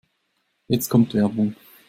Jetzt 0.67 0.89
kommt 0.89 1.13
Werbung. 1.13 1.55